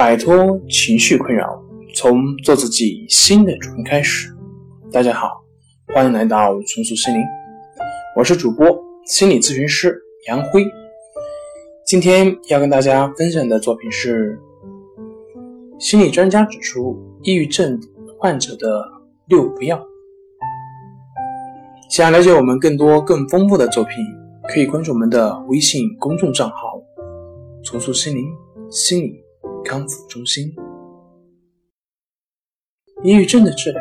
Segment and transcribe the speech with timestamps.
[0.00, 1.62] 摆脱情绪困扰，
[1.94, 4.34] 从做自己新的主人开始。
[4.90, 5.44] 大家好，
[5.88, 7.20] 欢迎来到重塑心灵，
[8.16, 8.66] 我是主播
[9.04, 9.94] 心理咨询师
[10.26, 10.64] 杨辉。
[11.84, 14.40] 今天要跟大家分享的作品是：
[15.78, 17.78] 心理专家指出，抑郁症
[18.18, 18.82] 患者的
[19.28, 19.78] 六不要。
[21.90, 23.96] 想了解我们更多更丰富的作品，
[24.48, 26.82] 可以关注我们的微信公众账号
[27.62, 28.24] “重塑心灵
[28.70, 29.22] 心理”。
[29.64, 30.54] 康复中心，
[33.02, 33.80] 抑郁症的治疗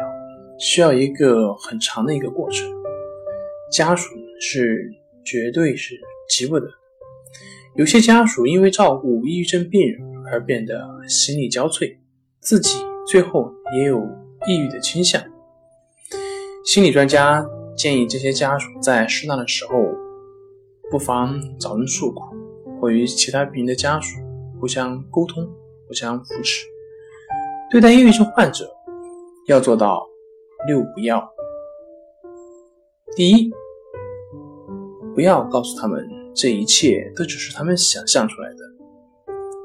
[0.59, 2.69] 需要一个很长的一个过程，
[3.71, 4.89] 家属是
[5.25, 5.95] 绝对是
[6.29, 6.67] 急不得。
[7.75, 11.97] 有些家属因为照顾抑郁症病人而变得心力交瘁，
[12.39, 12.77] 自己
[13.07, 13.99] 最后也有
[14.47, 15.21] 抑郁的倾向。
[16.65, 17.43] 心理专家
[17.75, 19.73] 建议这些家属在适当的时候，
[20.91, 22.21] 不妨找人诉苦，
[22.79, 24.17] 或与其他病人的家属
[24.59, 25.49] 互相沟通。
[25.89, 26.65] 互相扶持。
[27.71, 28.71] 对待抑郁症患者，
[29.47, 30.07] 要做到
[30.67, 31.27] 六不要。
[33.15, 33.51] 第一，
[35.15, 38.57] 不要告诉他们这一切都只是他们想象出来的，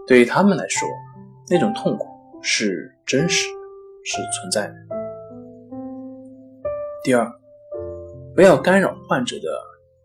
[0.06, 0.89] 对于他们来说，
[1.50, 2.06] 那种痛苦
[2.42, 3.55] 是真实的，
[4.05, 4.75] 是存在的。
[7.05, 7.30] 第二，
[8.34, 9.48] 不要干扰患者的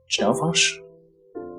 [0.09, 0.81] 治疗方式。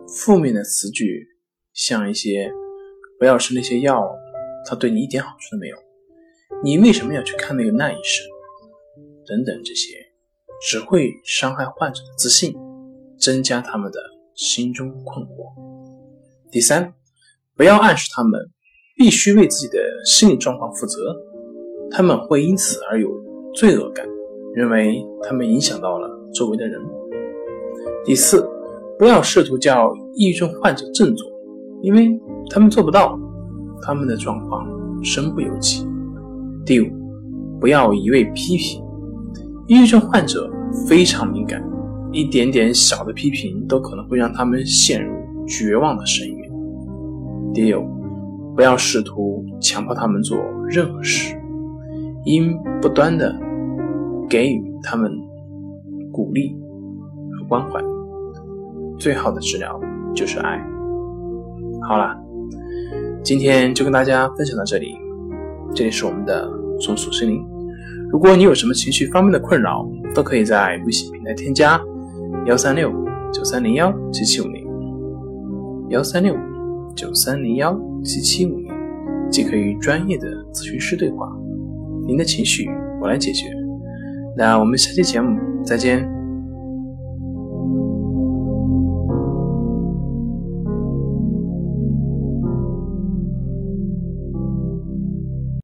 [0.07, 1.27] 负面的词句，
[1.73, 2.53] 像一些
[3.19, 4.07] “不要吃那些药”。
[4.67, 5.77] 他对你一点好处都没有，
[6.63, 8.27] 你为什么要去看那个那医生？
[9.27, 9.97] 等等，这些
[10.63, 12.55] 只会伤害患者的自信，
[13.19, 13.99] 增加他们的
[14.35, 15.53] 心中困惑。
[16.51, 16.93] 第三，
[17.57, 18.41] 不要暗示他们
[18.97, 21.17] 必须为自己的心理状况负责，
[21.91, 23.09] 他们会因此而有
[23.55, 24.07] 罪恶感，
[24.55, 26.81] 认为他们影响到了周围的人。
[28.05, 28.47] 第四，
[28.99, 31.31] 不要试图叫抑郁症患者振作，
[31.83, 32.09] 因为
[32.51, 33.19] 他们做不到。
[33.83, 34.67] 他们的状况
[35.03, 35.87] 身不由己。
[36.65, 36.87] 第五，
[37.59, 38.85] 不要一味批评。
[39.67, 40.51] 抑郁症患者
[40.89, 41.63] 非常敏感，
[42.13, 45.15] 一点点小的批评都可能会让他们陷入
[45.47, 46.51] 绝望的深渊。
[47.55, 47.83] 第六，
[48.55, 50.39] 不要试图强迫他们做
[50.69, 51.37] 任何事，
[52.25, 53.35] 应不断的
[54.29, 55.11] 给予他们
[56.13, 56.57] 鼓励
[57.39, 57.81] 和关怀。
[58.99, 59.81] 最好的治疗
[60.15, 60.63] 就是爱。
[61.83, 62.30] 好了。
[63.23, 64.95] 今天就跟大家分享到这里，
[65.75, 67.45] 这里是我们的松鼠心灵。
[68.11, 71.81] 如果你有什么情绪方面的困扰，都可以在微信平台添加
[72.47, 72.91] 幺三六
[73.33, 74.67] 九三零幺七七五零
[75.91, 76.37] 幺三六
[76.97, 78.73] 九三零幺七七五零，
[79.31, 81.31] 即可与专业的咨询师对话。
[82.07, 82.69] 您的情绪
[83.01, 83.47] 我来解决。
[84.37, 86.20] 那我们下期节目再见。